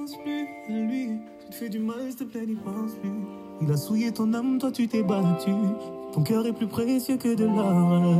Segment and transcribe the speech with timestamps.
[0.00, 1.08] penses plus à lui.
[1.40, 3.10] Tu te fais du mal, s'il te plaît, n'y pense plus.
[3.60, 5.50] Il a souillé ton âme, toi tu t'es battu.
[6.12, 8.16] Ton cœur est plus précieux que de l'or.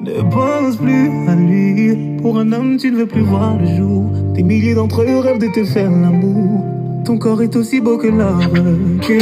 [0.00, 2.16] Ne pense plus à lui.
[2.22, 4.04] Pour un homme, tu ne veux plus voir le jour.
[4.34, 6.64] Des milliers d'entre eux rêvent de te faire l'amour.
[7.04, 8.38] Ton corps est aussi beau que l'or,
[9.02, 9.18] que.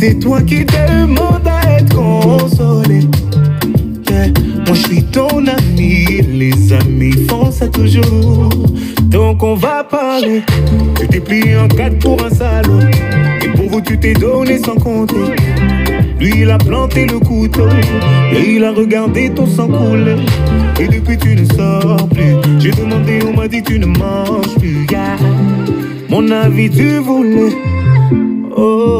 [0.00, 3.00] C'est toi qui demandes à être consolé.
[4.66, 8.48] Moi je suis ton ami, les amis font ça toujours.
[9.02, 10.42] Donc on va parler.
[10.98, 12.80] Tu t'es plié en quatre pour un salaud.
[13.44, 15.34] Et pour vous tu t'es donné sans compter.
[16.18, 17.68] Lui il a planté le couteau
[18.32, 20.16] et il a regardé ton sang couler.
[20.80, 22.36] Et depuis tu ne sors plus.
[22.58, 24.86] J'ai demandé, on m'a dit tu ne manges plus.
[24.90, 25.18] Yeah.
[26.08, 27.52] Mon avis tu voulais.
[28.56, 28.99] Oh,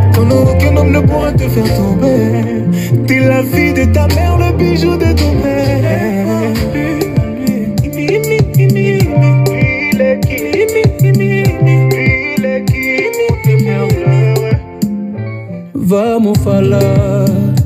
[0.29, 2.63] Non, aucun homme ne pourra te faire tomber.
[3.07, 6.21] T'es la fille de ta mère, le bijou de ton père.
[15.93, 17.25] Vamos falar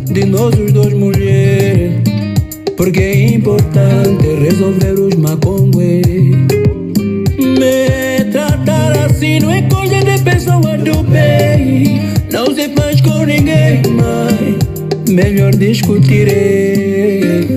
[0.10, 2.02] de nós os dois mulheres
[2.76, 6.02] Porque é importante resolver os macongues
[7.38, 13.81] Me tratar assim não é coisa de pessoa do bem Não se faz com ninguém
[13.94, 14.57] mais.
[15.09, 17.47] Melhor discutirei.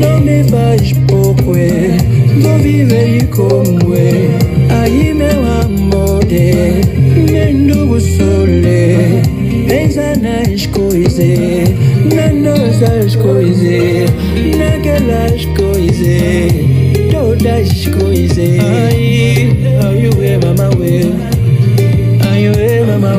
[0.00, 1.96] Não me faz pouco é.
[2.40, 4.28] Vou viver como é.
[4.70, 6.80] Aí meu amor é.
[7.28, 9.20] Mendugo sole
[9.66, 11.68] Pensa nas coisas.
[12.14, 14.12] Nas nossas coisas.
[14.56, 16.52] Naquelas coisas.
[17.10, 18.36] Todas as coisas.
[20.18, 21.35] Ué, mama, ué Ai, ué,
[22.98, 23.18] mama,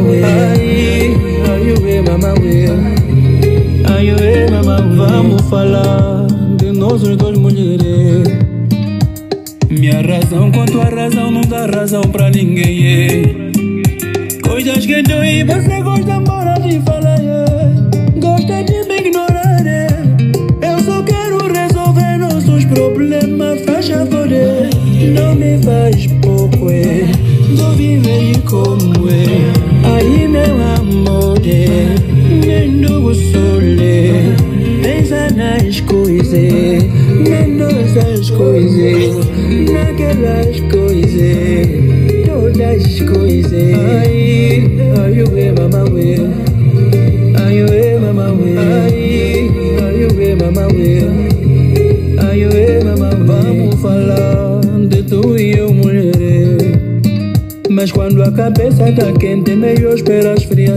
[3.89, 6.27] Ai, ué, mama, Vamos falar
[6.57, 8.47] de nós os dois mulheres
[9.69, 12.85] minha razão com tua razão não dá razão pra ninguém.
[12.85, 14.41] é.
[14.41, 17.19] Coisas que dói, você gosta embora de falar.
[17.19, 18.19] é.
[18.19, 19.67] Gosta de me ignorar.
[19.67, 19.87] é.
[20.61, 23.61] Eu só quero resolver nossos problemas.
[23.65, 24.27] Faz favor,
[25.13, 26.69] não me faz pouco.
[27.55, 29.66] Vou viver como é.
[29.97, 31.95] Aí, meu amor, é.
[32.45, 34.35] Mendugo sole.
[34.83, 36.83] Pensa nas coisas,
[37.27, 39.25] nas nossas coisas,
[39.71, 41.67] naquelas coisas,
[42.27, 43.73] todas as coisas.
[43.73, 44.69] Ai,
[45.01, 46.17] ai, ué, mama, ué.
[47.43, 48.55] Ai, ué, mama, ué.
[48.55, 49.51] Ai,
[49.83, 51.36] ai, ué, mama, ué.
[57.87, 60.75] Mas quando a cabeça tá quente, melhor esperar esfriar.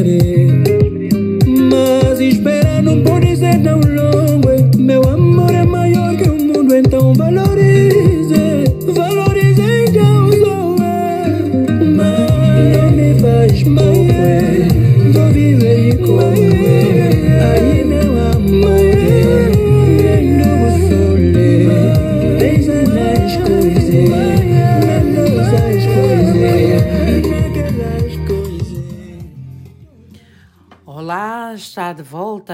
[1.69, 4.00] Mas esperar não pode ser tão longo.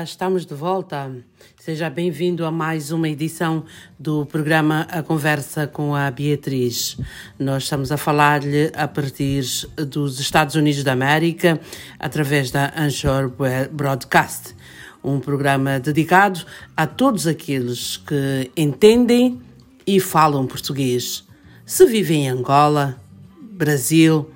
[0.06, 1.12] Estamos de volta.
[1.58, 3.64] Seja bem-vindo a mais uma edição
[3.99, 6.97] do programa A Conversa com a Beatriz.
[7.37, 9.44] Nós estamos a falar-lhe a partir
[9.76, 11.61] dos Estados Unidos da América,
[11.99, 13.32] através da Anchor
[13.73, 14.55] Broadcast,
[15.03, 19.41] um programa dedicado a todos aqueles que entendem
[19.85, 21.26] e falam português.
[21.64, 22.97] Se vivem em Angola,
[23.41, 24.31] Brasil,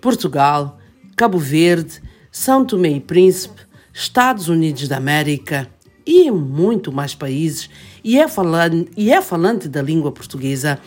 [0.00, 0.78] Portugal,
[1.16, 2.00] Cabo Verde,
[2.30, 3.65] São Tomé e Príncipe,
[3.98, 5.66] Estados Unidos da América
[6.04, 7.70] e em muito mais países
[8.04, 10.78] e é falante, e é falante da língua portuguesa,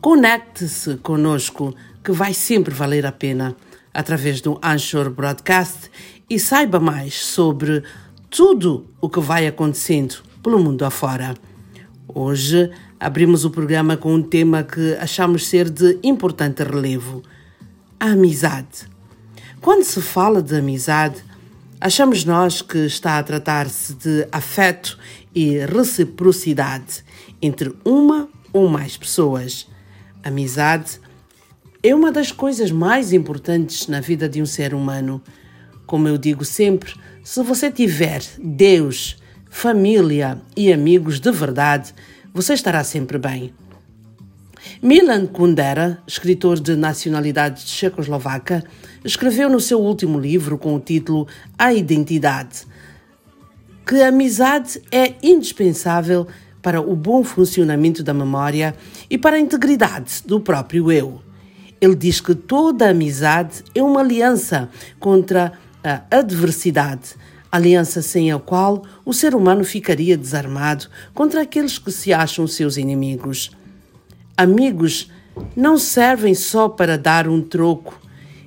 [0.00, 3.54] conecte-se conosco que vai sempre valer a pena
[3.92, 5.90] através do Anchor Broadcast
[6.28, 7.82] e saiba mais sobre
[8.30, 11.34] tudo o que vai acontecendo pelo mundo afora.
[12.08, 17.22] Hoje abrimos o programa com um tema que achamos ser de importante relevo:
[18.00, 18.88] a amizade.
[19.60, 21.29] Quando se fala de amizade,
[21.82, 24.98] Achamos nós que está a tratar-se de afeto
[25.34, 27.02] e reciprocidade
[27.40, 29.66] entre uma ou mais pessoas.
[30.22, 31.00] Amizade
[31.82, 35.22] é uma das coisas mais importantes na vida de um ser humano.
[35.86, 36.92] Como eu digo sempre,
[37.24, 39.16] se você tiver Deus,
[39.48, 41.94] família e amigos de verdade,
[42.34, 43.54] você estará sempre bem.
[44.82, 48.64] Milan Kundera, escritor de nacionalidade checoslovaca,
[49.04, 51.26] escreveu no seu último livro com o título
[51.58, 52.66] A Identidade
[53.90, 56.24] que a amizade é indispensável
[56.62, 58.72] para o bom funcionamento da memória
[59.10, 61.20] e para a integridade do próprio eu.
[61.80, 64.68] Ele diz que toda amizade é uma aliança
[65.00, 67.16] contra a adversidade,
[67.50, 72.76] aliança sem a qual o ser humano ficaria desarmado contra aqueles que se acham seus
[72.76, 73.50] inimigos.
[74.40, 75.10] Amigos
[75.54, 78.00] não servem só para dar um troco,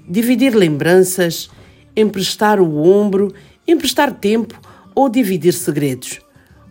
[0.10, 1.52] dividir lembranças,
[1.96, 3.32] emprestar o ombro,
[3.68, 4.60] emprestar tempo
[4.96, 6.20] ou dividir segredos.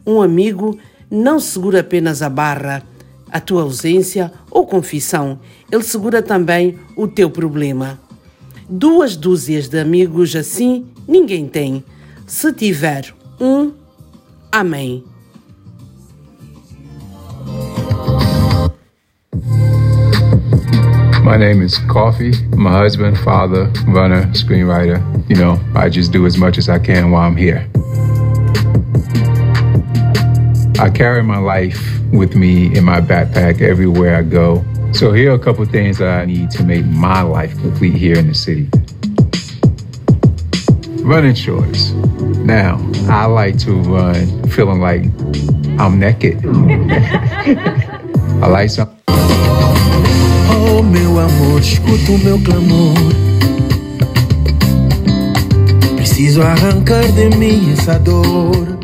[0.05, 0.77] Um amigo
[1.09, 2.83] não segura apenas a barra,
[3.31, 5.39] a tua ausência ou confissão,
[5.71, 8.01] ele segura também o teu problema.
[8.69, 11.85] Duas dúzias de amigos assim ninguém tem.
[12.27, 13.71] Se tiver um,
[14.51, 15.12] amém.
[21.23, 22.33] My name is Coffee.
[22.53, 24.99] A husband, father, runner, screenwriter.
[25.31, 27.69] You know, I just do as much as I can while I'm here.
[30.81, 31.81] I carry my life
[32.13, 34.65] with me in my backpack everywhere I go.
[34.93, 38.19] So here are a couple things that I need to make my life complete here
[38.19, 38.69] in the city.
[41.05, 41.93] Running shorts.
[41.93, 45.05] Now, I like to run feeling like
[45.81, 46.45] I'm naked.
[48.43, 49.01] I like some
[50.82, 52.94] Oh, meu amor, escuta o meu clamor.
[55.96, 58.79] Preciso arrancar de mim essa dor.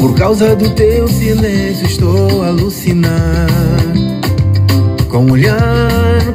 [0.00, 3.48] Por causa do teu silêncio, estou a alucinar.
[5.08, 5.58] Com o olhar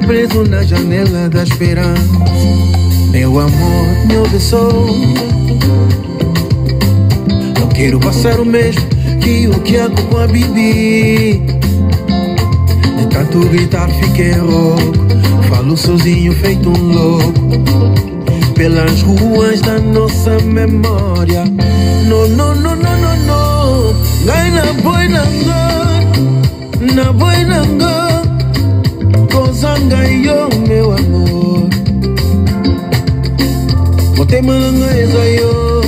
[0.07, 2.01] preso na janela da esperança.
[3.11, 4.87] Meu amor, me obsou.
[7.59, 8.81] Não quero passar o mesmo
[9.21, 11.58] que o que hago com a Bibi.
[13.29, 15.05] Tanto gritar fiquei rouco
[15.49, 17.93] Falo sozinho feito um louco.
[18.55, 21.45] Pelas ruas da nossa memória.
[22.07, 23.93] No, no, no, no, no, no.
[24.25, 25.25] Gai na boi na
[26.95, 27.59] Na boi na
[29.31, 31.69] Kozanga yo meu amor.
[34.17, 35.81] Motema nanga eza yo.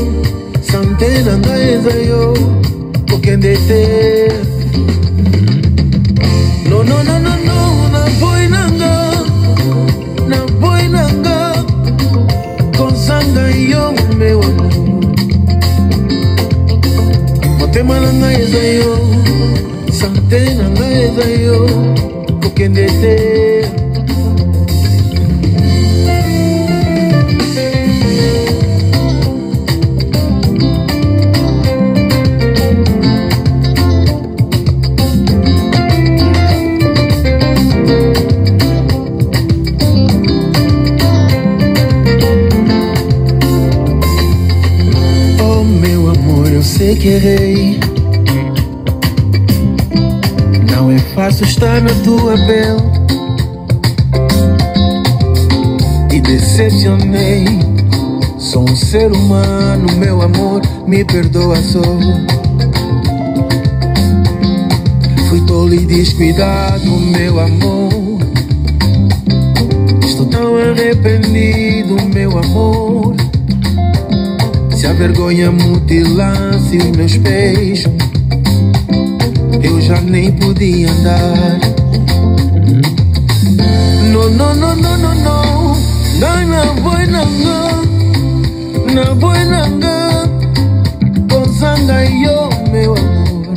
[0.61, 2.33] Sante nanga eza yo.
[3.09, 4.60] Kokende te
[13.69, 14.73] yo meu amor
[17.59, 18.97] motema nanga eza yo
[19.91, 21.65] sante nanga eza yo
[22.41, 23.80] kokende te
[51.61, 52.81] estar na tua pele.
[56.11, 57.45] E decepcionei.
[58.39, 61.83] Sou um ser humano, meu amor, me perdoa só.
[65.29, 68.19] Fui tolo e descuidado, meu amor.
[70.03, 73.15] Estou tão arrependido, meu amor.
[74.75, 77.83] Se a vergonha mutilasse os meus pés,
[79.91, 81.59] eu já nem podia andar.
[84.11, 85.75] No, no, no, no, no, no.
[86.19, 87.81] Não, não vou, não, não.
[88.93, 90.29] Não vou, não, não.
[91.29, 93.53] Com sangue eu, meu amor.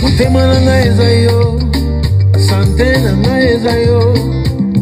[0.00, 1.58] Mutema na ngaeza yo.
[2.38, 4.14] Sante na ngaeza yo.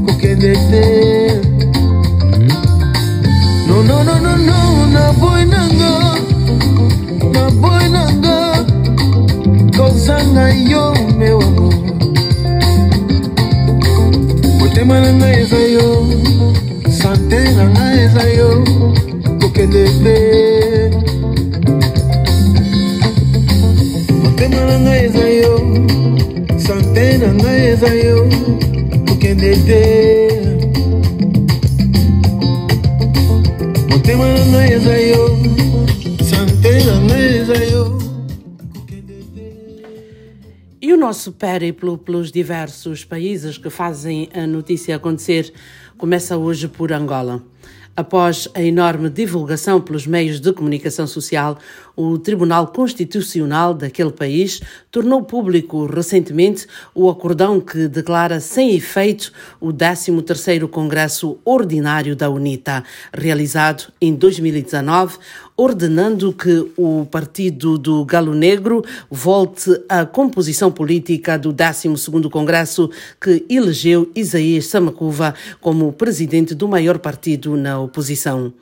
[0.06, 1.40] Kukendete.
[3.66, 4.86] No, no, no, no, no.
[4.86, 6.11] Na boy, na nga.
[10.12, 11.42] Com sangue yo, amor.
[14.58, 16.06] motema na ngai eza yo
[17.00, 18.64] sante na ngai eza yo
[19.40, 20.51] kokende te
[41.22, 45.52] nosso périplo pelos diversos países que fazem a notícia acontecer
[45.96, 47.40] começa hoje por Angola.
[47.94, 51.56] Após a enorme divulgação pelos meios de comunicação social,
[51.96, 59.72] o Tribunal Constitucional daquele país tornou público recentemente o acordão que declara sem efeito o
[59.72, 65.18] 13º Congresso Ordinário da UNITA, realizado em 2019,
[65.56, 73.44] ordenando que o Partido do Galo Negro volte à composição política do 12º Congresso que
[73.48, 78.52] elegeu Isaías Samacuva como presidente do maior partido na oposição.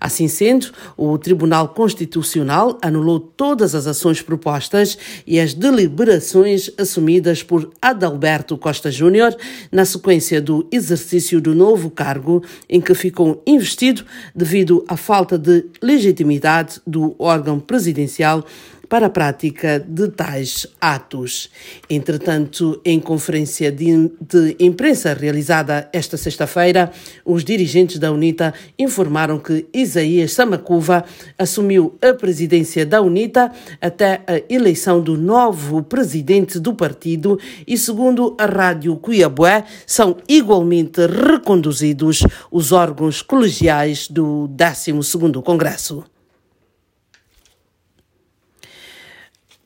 [0.00, 7.70] Assim sendo, o Tribunal Constitucional anulou todas as ações propostas e as deliberações assumidas por
[7.80, 9.36] Adalberto Costa Júnior
[9.70, 14.04] na sequência do exercício do novo cargo em que ficou investido
[14.34, 18.44] devido à falta de legitimidade do órgão presidencial
[18.88, 21.50] para a prática de tais atos.
[21.88, 26.90] Entretanto, em conferência de, de imprensa realizada esta sexta-feira,
[27.24, 31.04] os dirigentes da UNITA informaram que Isaías Samacuva
[31.38, 38.34] assumiu a presidência da UNITA até a eleição do novo presidente do partido e, segundo
[38.38, 46.04] a Rádio Cuiabué, são igualmente reconduzidos os órgãos colegiais do 12º Congresso.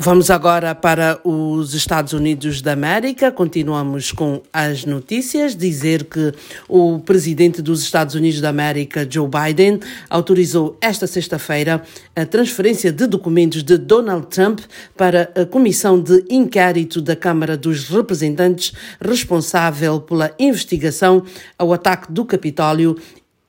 [0.04, 3.30] Vamos agora para os Estados Unidos da América.
[3.30, 5.54] Continuamos com as notícias.
[5.54, 6.32] Dizer que
[6.68, 9.78] o presidente dos Estados Unidos da América, Joe Biden,
[10.10, 11.84] autorizou esta sexta-feira
[12.16, 14.62] a transferência de documentos de Donald Trump
[14.96, 21.22] para a comissão de inquérito da Câmara dos Representantes responsável pela investigação
[21.56, 22.96] ao ataque do Capitólio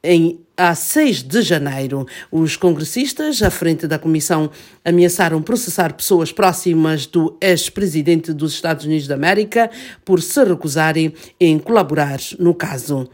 [0.03, 2.05] em a 6 de janeiro.
[2.31, 4.50] Os congressistas, à frente da comissão,
[4.86, 9.69] ameaçaram processar pessoas próximas do ex-presidente dos Estados Unidos da América
[10.05, 13.10] por se recusarem em colaborar no caso.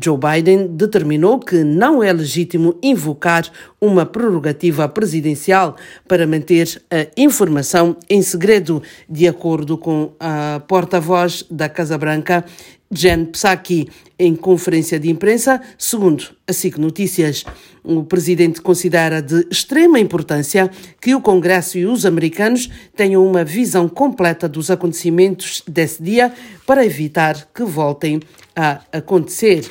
[0.00, 3.44] Joe Biden determinou que não é legítimo invocar
[3.80, 5.76] uma prerrogativa presidencial
[6.08, 12.44] para manter a informação em segredo, de acordo com a porta-voz da Casa Branca,
[12.90, 17.44] Jen Psaki, em conferência de imprensa, segundo a SIC Notícias.
[17.82, 20.70] O presidente considera de extrema importância
[21.00, 26.32] que o Congresso e os americanos tenham uma visão completa dos acontecimentos desse dia
[26.66, 28.20] para evitar que voltem
[28.56, 29.70] a acontecer.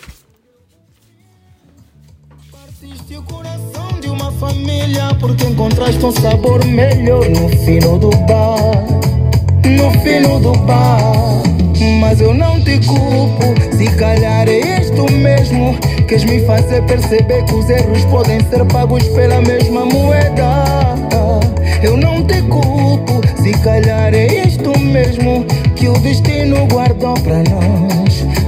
[2.51, 8.85] Partiste o coração de uma família porque encontraste um sabor melhor no fino do bar,
[9.65, 11.41] no fino do bar.
[11.99, 15.75] Mas eu não te culpo, se calhar é isto mesmo
[16.07, 20.65] Queres me fazer perceber que os erros podem ser pagos pela mesma moeda
[21.81, 25.45] Eu não te culpo, se calhar é isto mesmo
[25.75, 28.40] Que o destino guardou para nós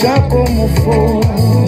[0.00, 1.59] Seja como for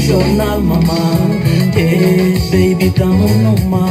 [0.00, 1.72] jornal, mamãe.
[1.76, 3.88] Hey, baby, tamo no mar.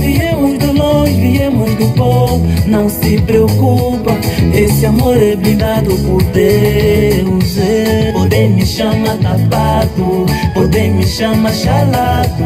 [0.00, 4.12] Viemos de longe, viemos do pó, não se preocupa.
[4.54, 7.58] Esse amor é blindado por Deus.
[7.58, 8.12] é.
[8.12, 12.44] Podem me chamar tapado, podem me chamar chalado,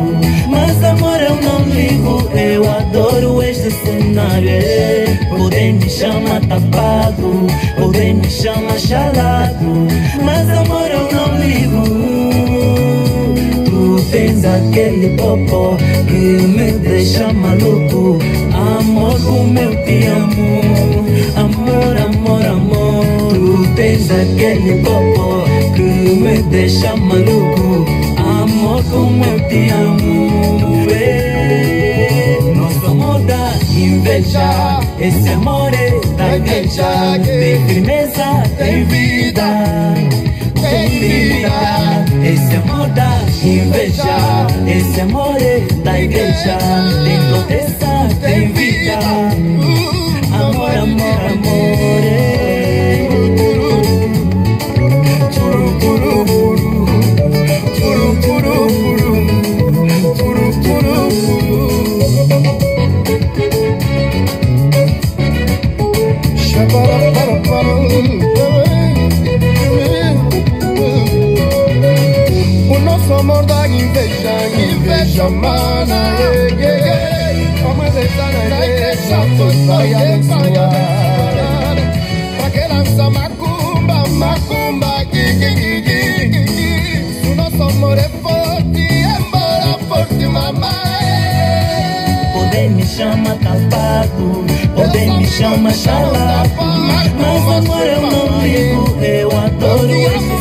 [0.49, 2.28] mas amor eu não ligo.
[2.37, 4.49] Eu adoro este cenário.
[4.49, 5.18] é.
[5.31, 9.87] Podem me chamar tapado, podem me chamar chalado,
[10.22, 10.89] mas amor
[14.51, 15.77] Tu tens aquele popó
[16.09, 18.19] que me deixa maluco.
[18.53, 20.61] Amor, como eu te amo.
[21.37, 23.05] Amor, amor, amor.
[23.33, 25.45] Tu tens aquele popó
[25.77, 27.87] que me deixa maluco.
[28.19, 30.85] Amor, como eu te amo.
[30.89, 34.81] Vê, Nosso amor dá inveja.
[34.99, 37.21] Esse amor é da igreja.
[37.25, 39.95] Tem firmeza, tem vida.
[40.61, 42.00] Tem vida.
[42.22, 44.46] Esse amor dá inveja.
[44.66, 46.59] Esse amor é da igreja.
[47.04, 48.98] Tem proteção, tem vida.
[50.33, 51.50] Amor, amor, amor.
[75.31, 76.16] Inveja mana.
[77.62, 81.77] Vamos deixar na igreja, tu vai abençoar.
[82.38, 87.31] Pra que lança macumba, macumba, gui, gui, gui, gui, gui, gui.
[87.31, 90.81] O nosso amor é forte, embora forte, mamãe.
[92.35, 97.11] Podem me chamar tapado, podem me chamar chalado Mas
[97.49, 100.39] amor eu não ligo, eu adoro esse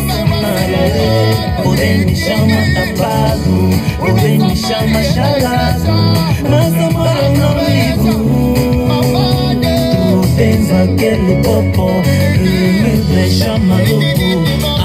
[1.63, 5.93] Podem me chamar tapado, podem me chamar chalado.
[6.49, 8.13] Mas amor eu não ligo.
[10.21, 11.89] Tu tens aquele popó
[12.35, 14.78] que me deixa maluco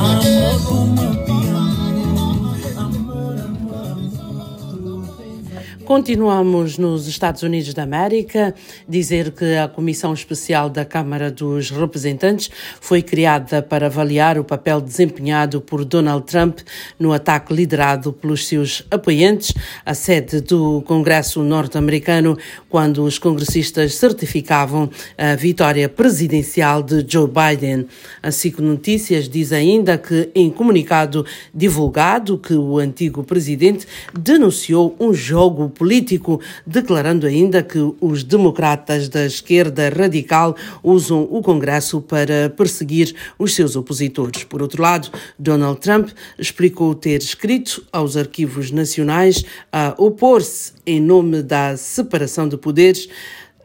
[5.94, 8.52] Continuamos nos Estados Unidos da América.
[8.88, 14.80] Dizer que a Comissão Especial da Câmara dos Representantes foi criada para avaliar o papel
[14.80, 16.59] desempenhado por Donald Trump
[16.98, 19.54] no ataque liderado pelos seus apoiantes
[19.87, 22.37] à sede do Congresso norte-americano,
[22.68, 27.87] quando os congressistas certificavam a vitória presidencial de Joe Biden.
[28.20, 35.14] A SIC Notícias diz ainda que, em comunicado divulgado, que o antigo presidente denunciou um
[35.14, 43.14] jogo político, declarando ainda que os democratas da esquerda radical usam o Congresso para perseguir
[43.38, 44.44] os seus opositores.
[44.44, 51.42] Por outro lado, Donald Trump explicou ter escrito aos arquivos nacionais a opor-se em nome
[51.42, 53.07] da separação de poderes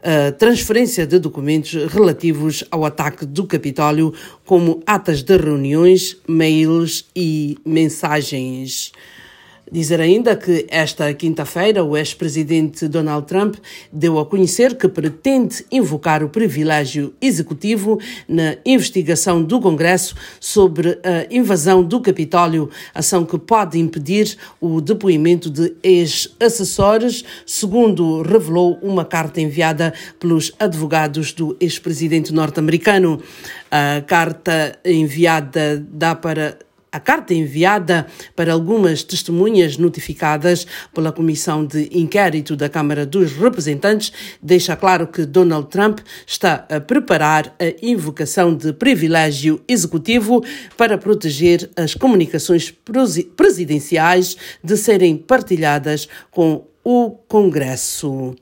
[0.02, 4.12] a transferência de documentos relativos ao ataque do Capitólio,
[4.44, 8.92] como atas de reuniões, mails e mensagens.
[9.72, 13.54] Dizer ainda que esta quinta-feira o ex-presidente Donald Trump
[13.92, 21.32] deu a conhecer que pretende invocar o privilégio executivo na investigação do Congresso sobre a
[21.32, 29.40] invasão do Capitólio, ação que pode impedir o depoimento de ex-assessores, segundo revelou uma carta
[29.40, 33.22] enviada pelos advogados do ex-presidente norte-americano.
[33.70, 36.58] A carta enviada dá para
[36.92, 44.12] a carta enviada para algumas testemunhas notificadas pela Comissão de Inquérito da Câmara dos Representantes
[44.42, 50.42] deixa claro que Donald Trump está a preparar a invocação de privilégio executivo
[50.76, 52.74] para proteger as comunicações
[53.36, 58.34] presidenciais de serem partilhadas com o Congresso.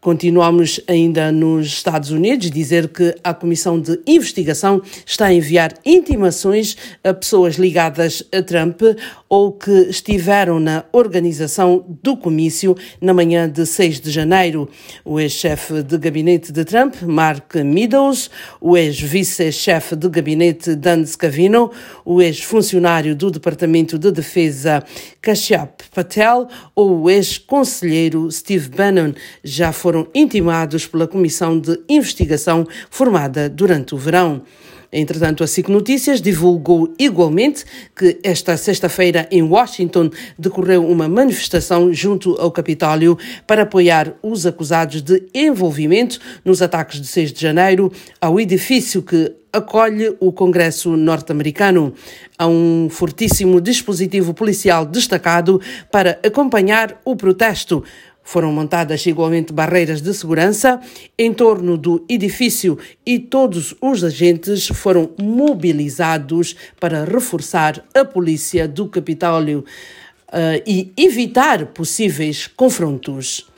[0.00, 6.74] Continuamos ainda nos Estados Unidos, dizer que a Comissão de Investigação está a enviar intimações
[7.04, 8.80] a pessoas ligadas a Trump
[9.28, 14.70] ou que estiveram na organização do comício na manhã de 6 de janeiro.
[15.04, 21.70] O ex-chefe de gabinete de Trump, Mark Meadows, o ex-vice-chefe de gabinete Dan Scavino,
[22.06, 24.82] o ex-funcionário do Departamento de Defesa
[25.20, 29.12] Kashyap Patel ou o ex-conselheiro Steve Bannon
[29.44, 34.42] já foram foram intimados pela comissão de investigação formada durante o verão.
[34.92, 37.64] Entretanto, a SIC Notícias divulgou igualmente
[37.96, 45.02] que esta sexta-feira em Washington decorreu uma manifestação junto ao Capitólio para apoiar os acusados
[45.02, 51.92] de envolvimento nos ataques de 6 de janeiro ao edifício que acolhe o Congresso norte-americano.
[52.38, 57.82] Há um fortíssimo dispositivo policial destacado para acompanhar o protesto.
[58.22, 60.80] Foram montadas igualmente barreiras de segurança
[61.18, 68.88] em torno do edifício e todos os agentes foram mobilizados para reforçar a polícia do
[68.88, 69.64] Capitólio
[70.28, 73.49] uh, e evitar possíveis confrontos.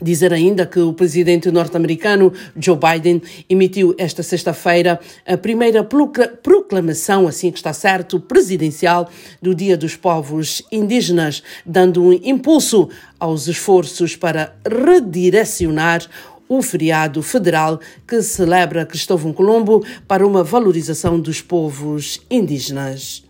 [0.00, 7.50] Dizer ainda que o presidente norte-americano Joe Biden emitiu esta sexta-feira a primeira proclamação, assim
[7.50, 9.10] que está certo, presidencial
[9.42, 16.06] do Dia dos Povos Indígenas, dando um impulso aos esforços para redirecionar
[16.48, 23.27] o feriado federal que celebra Cristóvão Colombo para uma valorização dos povos indígenas.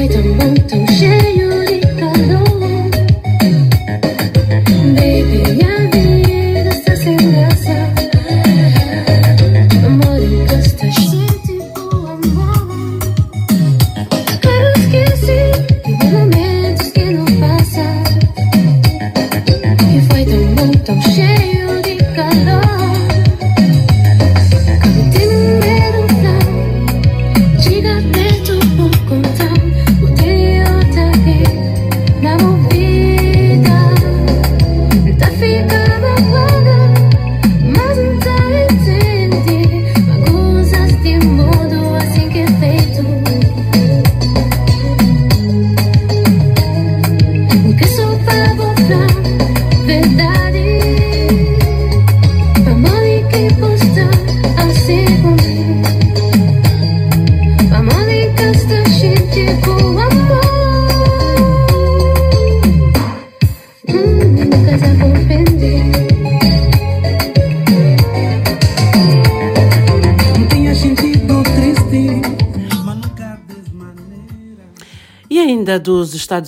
[0.00, 1.29] 会的梦都是。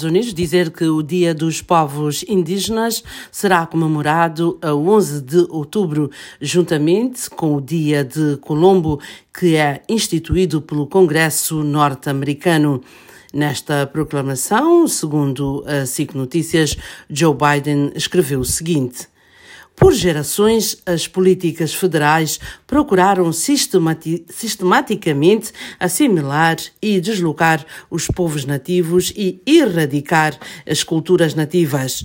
[0.03, 6.11] Estados Unidos dizer que o Dia dos Povos Indígenas será comemorado a 11 de outubro,
[6.41, 9.01] juntamente com o Dia de Colombo,
[9.33, 12.83] que é instituído pelo Congresso norte-americano.
[13.33, 16.77] Nesta proclamação, segundo a SIC Notícias,
[17.09, 19.12] Joe Biden escreveu o seguinte.
[19.83, 29.42] Por gerações, as políticas federais procuraram sistemati sistematicamente assimilar e deslocar os povos nativos e
[29.45, 30.38] erradicar
[30.71, 32.05] as culturas nativas.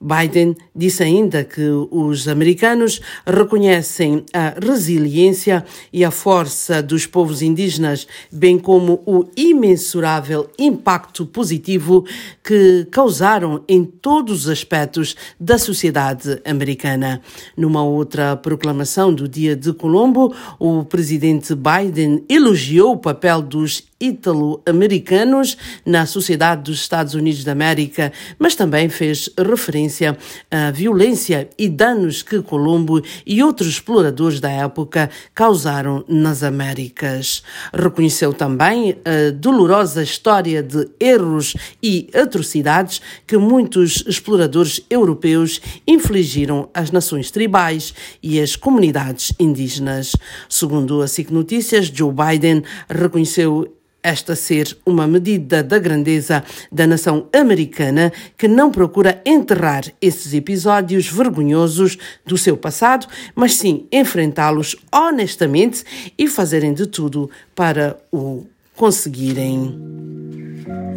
[0.00, 8.06] Biden disse ainda que os americanos reconhecem a resiliência e a força dos povos indígenas,
[8.30, 12.04] bem como o imensurável impacto positivo
[12.44, 17.22] que causaram em todos os aspectos da sociedade americana.
[17.56, 25.56] Numa outra proclamação do Dia de Colombo, o presidente Biden elogiou o papel dos ítalo-americanos
[25.84, 30.16] na sociedade dos Estados Unidos da América, mas também fez referência
[30.50, 37.42] à violência e danos que Colombo e outros exploradores da época causaram nas Américas.
[37.72, 46.90] Reconheceu também a dolorosa história de erros e atrocidades que muitos exploradores europeus infligiram às
[46.90, 50.14] nações tribais e às comunidades indígenas.
[50.48, 53.72] Segundo a SIC Notícias, Joe Biden reconheceu
[54.06, 61.08] esta ser uma medida da grandeza da nação americana que não procura enterrar esses episódios
[61.08, 65.82] vergonhosos do seu passado, mas sim enfrentá-los honestamente
[66.16, 69.76] e fazerem de tudo para o conseguirem.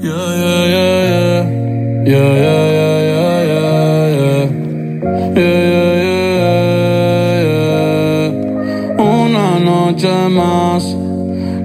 [0.01, 1.47] Yeah, yeah,
[2.05, 2.39] yeah,
[8.99, 11.08] Una noche más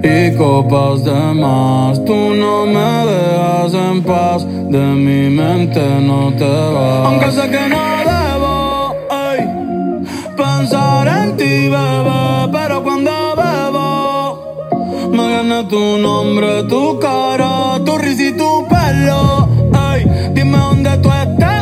[0.05, 2.03] y copas de más.
[2.05, 7.05] Tú no me dejas en paz, de mi mente no te vas.
[7.07, 8.45] Aunque sé que no debo
[10.37, 18.23] pensar en ti, bebé, pero cuando bebo me viene tu nombre, tu cara, tu risa
[18.29, 19.47] y tu pelo.
[19.73, 21.54] Ay, dime dónde tú estás,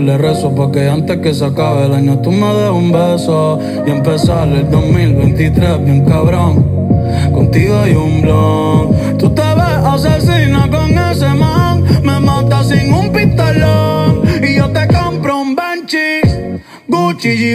[0.00, 3.90] le rezo Porque antes que se acabe el año tú me des un beso Y
[3.90, 6.80] empezar el 2023 bien cabrón
[7.32, 9.18] contigo hay un blon.
[9.18, 14.22] Tú te ves asesina con ese man, me mata sin un pistolón.
[14.42, 16.20] Y yo te compro un Benchi,
[16.88, 17.54] Gucci y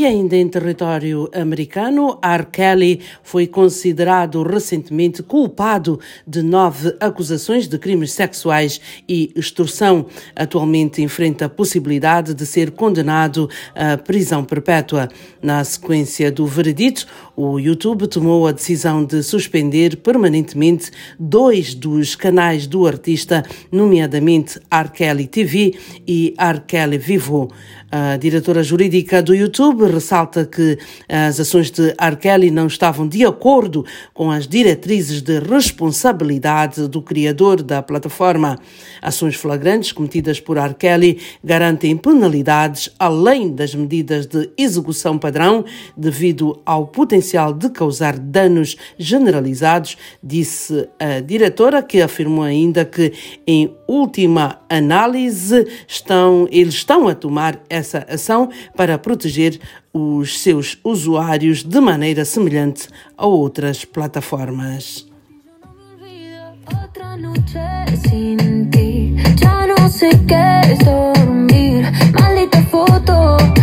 [0.00, 2.46] E ainda em território americano, R.
[2.46, 10.06] Kelly foi considerado recentemente culpado de nove acusações de crimes sexuais e extorsão.
[10.34, 15.06] Atualmente enfrenta a possibilidade de ser condenado à prisão perpétua.
[15.42, 22.66] Na sequência do veredito, o YouTube tomou a decisão de suspender permanentemente dois dos canais
[22.66, 24.88] do artista, nomeadamente R.
[24.88, 25.74] Kelly TV
[26.08, 26.60] e R.
[26.60, 27.50] Kelly Vivo.
[27.92, 32.16] A diretora jurídica do YouTube ressalta que as ações de R.
[32.16, 38.60] Kelly não estavam de acordo com as diretrizes de responsabilidade do criador da plataforma.
[39.02, 40.72] Ações flagrantes cometidas por R.
[40.74, 45.64] Kelly garantem penalidades além das medidas de execução padrão
[45.96, 53.12] devido ao potencial de causar danos generalizados, disse a diretora, que afirmou ainda que,
[53.44, 59.60] em última análise, estão, eles estão a tomar essa ação para proteger
[59.92, 65.06] os seus usuários de maneira semelhante a outras plataformas.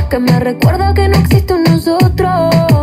[0.09, 2.76] Que me recuerda que no existe un nosotros.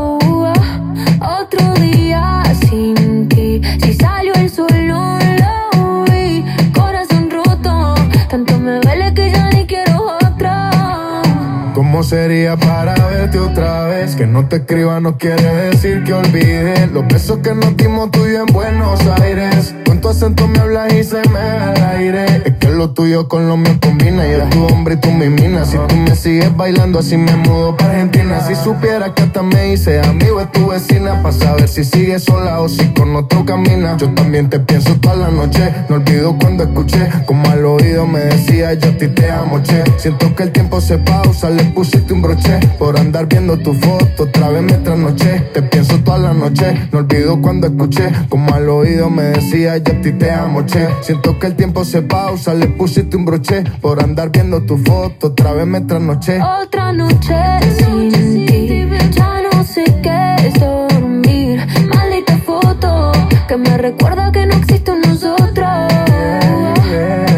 [12.05, 14.15] Sería para verte otra vez?
[14.15, 16.87] Que no te escriba no quiere decir que olvide.
[16.89, 19.75] Los besos que nos dimos tú y en Buenos Aires.
[19.87, 23.57] Con tu acento me hablas y se me va el aire lo tuyo con lo
[23.57, 24.27] mío combina.
[24.27, 25.65] Yo tu hombre y tú mi mina.
[25.65, 28.41] Si tú me sigues bailando así me mudo para Argentina.
[28.41, 32.61] Si supiera que hasta me hice amigo de tu vecina Para saber si sigues sola
[32.61, 33.97] o si con otro camina.
[33.97, 35.73] Yo también te pienso toda la noche.
[35.89, 39.85] No olvido cuando escuché Como al oído me decía yo a ti te amo, che
[39.99, 42.61] Siento que el tiempo se pausa, le pusiste un broche.
[42.79, 45.51] Por andar viendo tu foto, otra vez me trasnoché.
[45.53, 49.93] Te pienso toda la noche, no olvido cuando escuché Como al oído me decía yo
[49.93, 53.65] a ti te amo, che Siento que el tiempo se pausa, le pusiste un broche
[53.81, 57.37] Por andar viendo tu foto, otra vez me trasnoché Otra noche
[57.79, 58.11] sin
[58.47, 61.67] ti, ya no sé qué es dormir.
[61.89, 63.13] Maldita foto
[63.49, 65.69] que me recuerda que no existe un nosotros.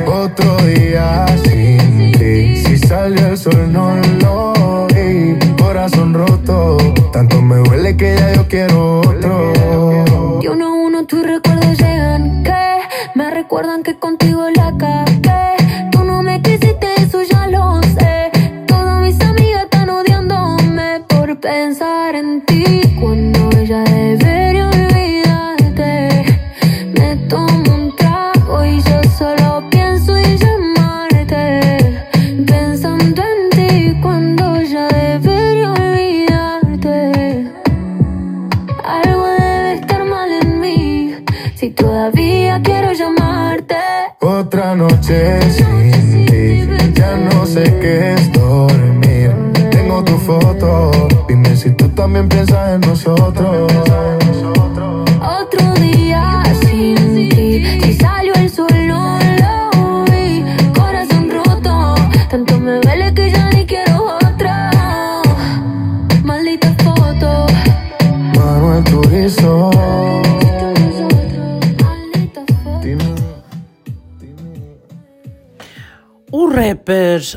[0.06, 6.76] Otro día sin ti Si salió el sol no lo vi Corazón roto
[7.12, 12.42] Tanto me duele que ya yo quiero otro Y uno a uno tus recuerdos llegan
[12.42, 12.52] que
[13.14, 13.95] me recuerdan que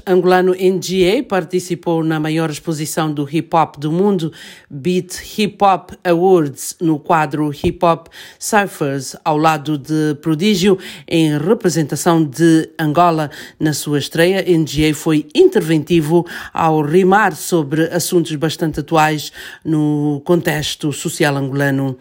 [0.05, 4.31] angolano NGA participou na maior exposição do hip hop do mundo,
[4.69, 10.77] Beat Hip Hop Awards, no quadro Hip Hop Cyphers, ao lado de Prodígio,
[11.07, 13.31] em representação de Angola.
[13.59, 19.31] Na sua estreia, NGA foi interventivo ao rimar sobre assuntos bastante atuais
[19.63, 21.97] no contexto social angolano.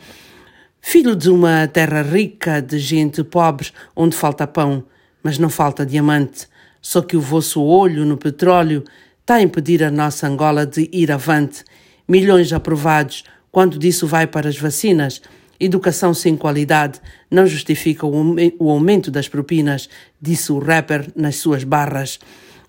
[0.80, 4.84] Filho de uma terra rica de gente pobre, onde falta pão,
[5.22, 6.46] mas não falta diamante.
[6.80, 8.84] Só que o vosso olho no petróleo
[9.20, 11.64] está a impedir a nossa Angola de ir avante.
[12.06, 15.20] Milhões aprovados, quando disso vai para as vacinas.
[15.60, 17.00] Educação sem qualidade
[17.30, 19.88] não justifica o aume- o aumento das propinas,
[20.20, 22.18] disse o rapper nas suas barras.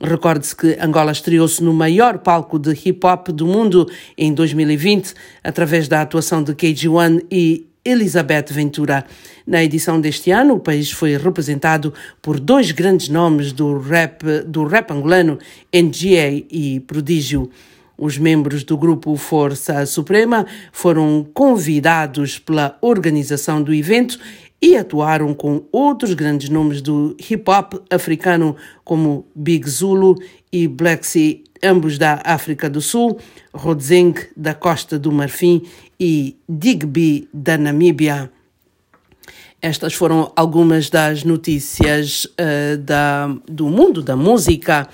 [0.02, 5.88] Recorde-se que Angola estreou-se no maior palco de hip hop do mundo em 2020, através
[5.88, 9.06] da atuação de KG1 e Elizabeth Ventura.
[9.46, 14.66] Na edição deste ano, o país foi representado por dois grandes nomes do rap, do
[14.66, 15.40] rap angolano,
[15.74, 17.50] NGA e Prodígio.
[17.98, 24.18] Os membros do grupo Força Suprema foram convidados pela organização do evento
[24.62, 30.18] e atuaram com outros grandes nomes do hip hop africano, como Big Zulu
[30.52, 33.18] e Black Sea, ambos da África do Sul,
[33.54, 35.64] Rodzeng da Costa do Marfim
[36.00, 38.32] e Digby da Namíbia.
[39.62, 44.88] Estas foram algumas das notícias uh, da, do mundo da música.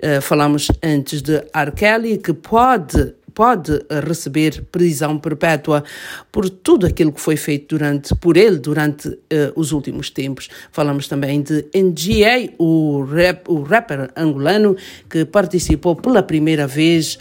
[0.00, 1.72] Uh, falamos antes de R.
[1.72, 5.84] Kelly, que pode pode receber prisão perpétua
[6.30, 9.18] por tudo aquilo que foi feito durante por ele durante uh,
[9.56, 10.48] os últimos tempos.
[10.70, 14.76] Falamos também de NGA, o, rap, o rapper angolano
[15.08, 17.18] que participou pela primeira vez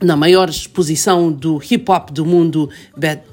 [0.00, 2.68] na maior exposição do hip hop do mundo,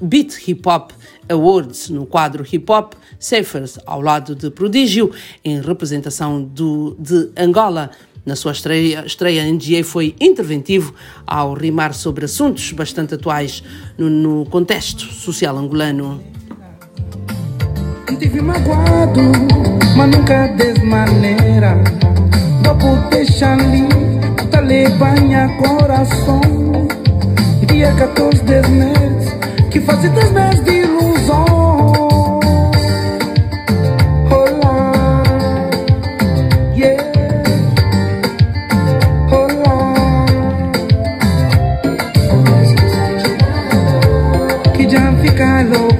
[0.00, 0.92] Beat Hip Hop
[1.28, 5.10] Awards, no quadro Hip Hop Safers, ao lado de Prodígio,
[5.44, 7.90] em representação do, de Angola.
[8.24, 10.94] Na sua estreia, estreia NGA foi interventivo
[11.26, 13.62] ao rimar sobre assuntos bastante atuais
[13.98, 16.22] no, no contexto social angolano.
[18.44, 19.20] Magoado,
[19.96, 21.82] mas nunca desmaneira.
[22.62, 23.88] Dopo deixa ali,
[24.50, 24.60] tá
[25.58, 26.40] coração.
[27.66, 30.83] Dia 14 de mês, que faz 10 meses de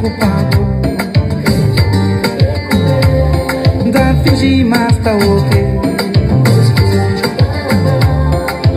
[0.05, 0.59] ocupado
[3.90, 5.64] Da fingir mas tá ok.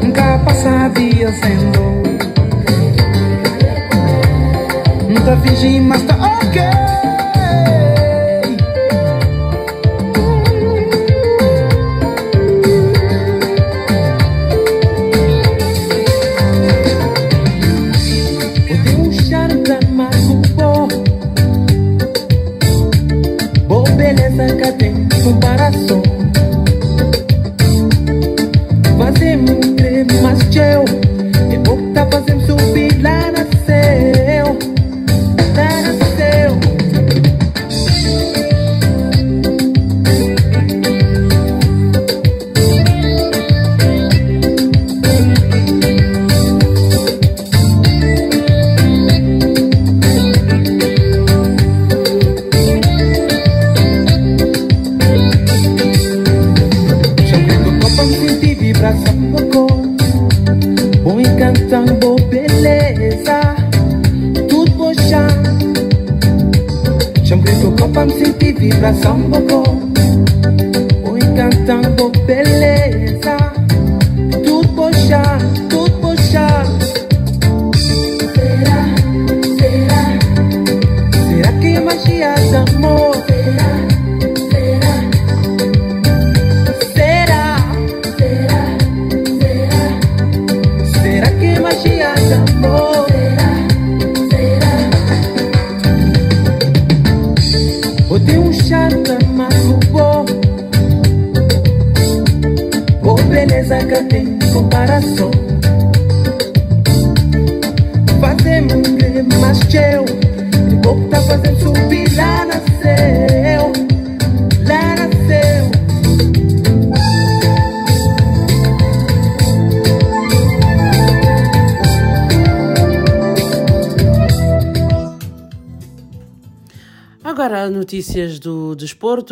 [0.03, 2.03] Nunca passaria sendo.
[5.25, 6.86] Da fingir mas tá ok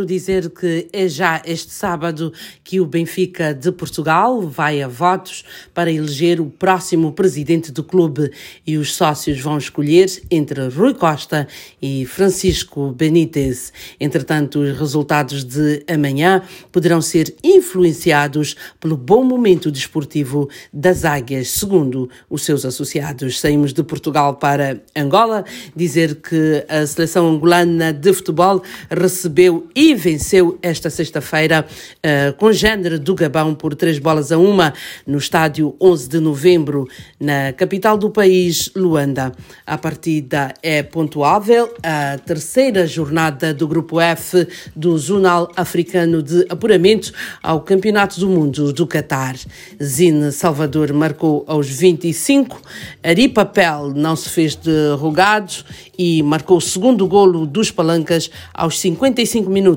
[0.04, 2.34] dizer que é já este sábado
[2.64, 8.32] que o Benfica de Portugal vai a votos para eleger o próximo presidente do clube
[8.66, 11.48] e os sócios vão escolher entre Rui Costa
[11.80, 13.72] e Francisco Benítez.
[14.00, 16.42] Entretanto, os resultados de amanhã
[16.72, 23.40] poderão ser influenciados pelo bom momento desportivo das Águias, segundo os seus associados.
[23.40, 30.58] Saímos de Portugal para Angola, dizer que a seleção angolana de Futebol recebeu e venceu
[30.64, 34.74] esta sexta-feira uh, com género do Gabão por três bolas a uma
[35.06, 36.88] no estádio 11 de novembro,
[37.20, 39.32] na capital do país, Luanda.
[39.64, 47.14] A partida é pontuável, a terceira jornada do Grupo F do Zonal Africano de Apuramento
[47.44, 49.36] ao Campeonato do Mundo do Qatar.
[49.84, 52.60] Zine Salvador marcou aos 25,
[53.04, 55.54] Ari Papel não se fez de rogado
[55.96, 59.75] e marcou o segundo golo dos Palancas aos 55 minutos.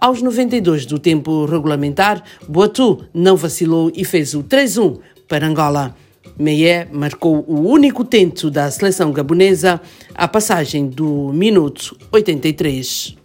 [0.00, 5.94] Aos 92 do tempo regulamentar, Boatu não vacilou e fez o 3-1 para Angola.
[6.38, 9.80] Meia marcou o único tento da seleção gabonesa
[10.14, 13.17] à passagem do minuto 83.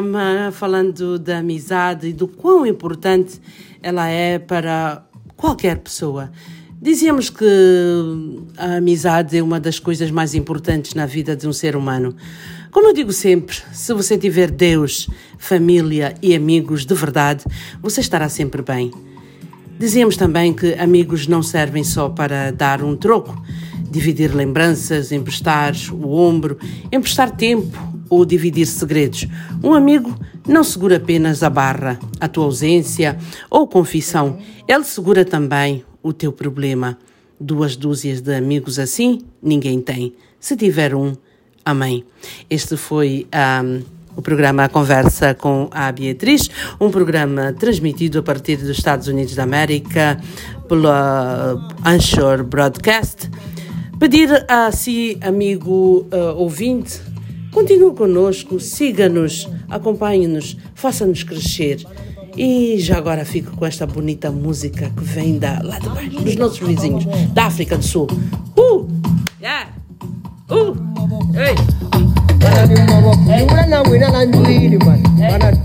[0.00, 3.38] Programa falando da amizade e do quão importante
[3.82, 5.04] ela é para
[5.36, 6.30] qualquer pessoa.
[6.80, 7.44] Dizíamos que
[8.56, 12.16] a amizade é uma das coisas mais importantes na vida de um ser humano.
[12.70, 17.44] Como eu digo sempre, se você tiver Deus, família e amigos de verdade,
[17.82, 18.90] você estará sempre bem.
[19.78, 23.42] Dizíamos também que amigos não servem só para dar um troco,
[23.90, 26.58] dividir lembranças, emprestar o ombro,
[26.90, 29.26] emprestar tempo ou dividir segredos.
[29.62, 30.14] Um amigo
[30.46, 33.16] não segura apenas a barra, a tua ausência
[33.48, 36.98] ou confissão, ele segura também o teu problema.
[37.40, 40.12] Duas dúzias de amigos assim, ninguém tem.
[40.38, 41.14] Se tiver um,
[41.64, 42.04] amém.
[42.50, 43.26] Este foi
[43.64, 43.82] um,
[44.16, 46.50] o programa A Conversa com a Beatriz,
[46.80, 50.20] um programa transmitido a partir dos Estados Unidos da América
[50.68, 53.30] pela Anchor Broadcast.
[53.98, 57.00] Pedir a si, amigo uh, ouvinte,
[57.50, 61.84] continue conosco, siga-nos, acompanhe-nos, faça-nos crescer.
[62.36, 66.36] E já agora fico com esta bonita música que vem da, lá de baixo, dos
[66.36, 68.06] nossos vizinhos, da África do Sul.
[68.56, 68.86] Uh!
[69.40, 69.68] Yeah!
[70.48, 70.74] Uh!
[71.34, 71.54] Hey!
[73.44, 75.02] Ngula na wina na ndwini man.
[75.18, 75.56] Bana.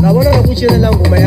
[0.00, 1.18] Ngabona lokuchelela ngoma.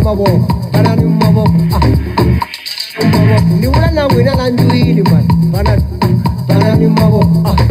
[0.00, 0.67] Baba Walk.
[4.18, 5.22] Winaganduli naman
[5.54, 5.78] Para,
[6.50, 7.67] para ni mako Ah.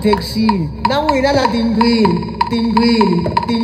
[0.00, 0.46] taxi.
[0.88, 3.59] Now we're not a team green, team green, team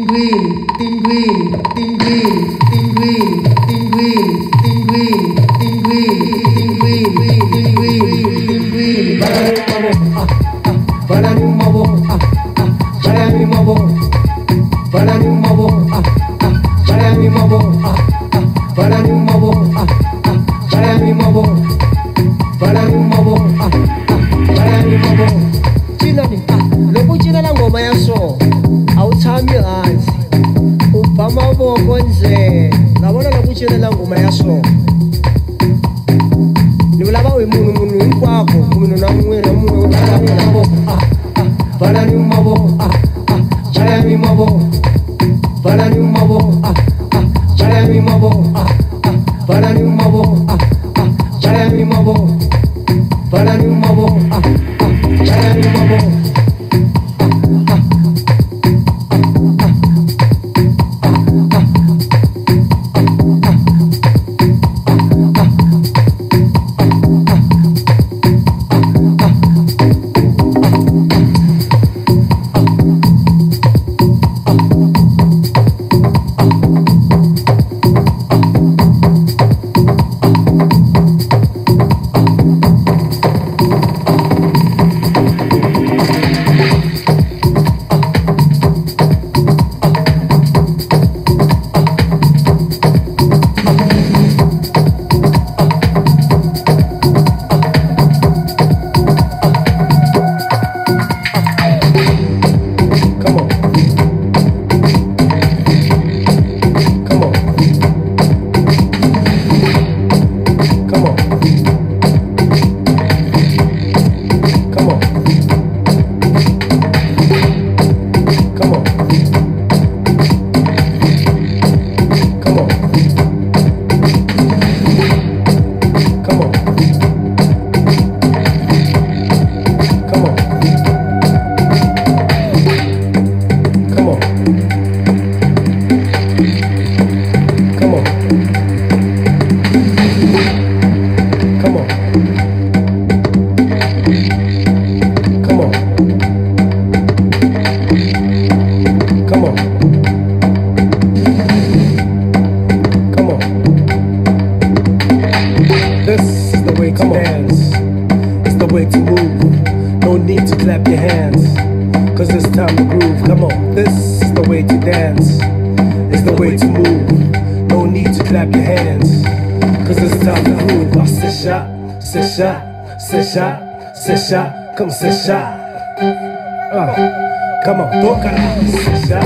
[174.06, 175.58] secha, como secha.
[176.00, 178.30] Uh, come on, toca
[178.70, 179.20] Secha,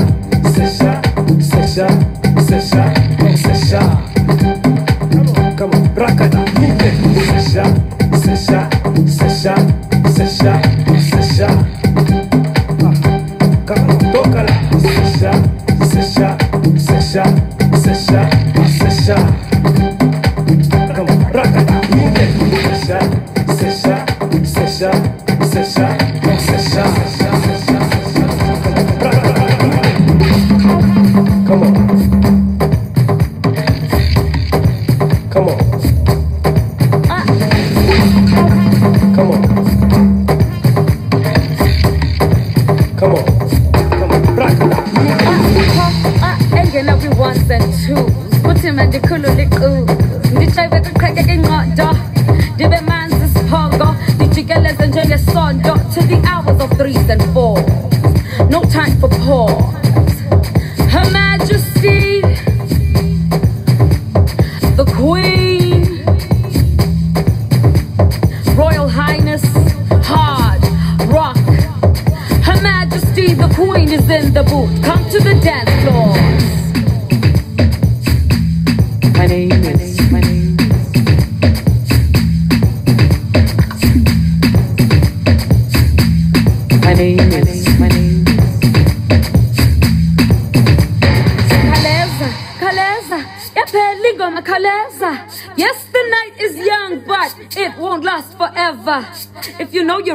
[0.55, 1.01] secha,
[1.39, 1.87] secha,
[2.47, 3.79] secha, como secha.
[5.55, 6.43] Come on, bracada,
[7.27, 7.63] secha,
[8.23, 8.69] secha,
[9.05, 9.55] secha,
[10.15, 10.80] secha.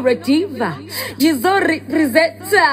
[0.08, 0.78] a diva.
[1.18, 2.64] so representa.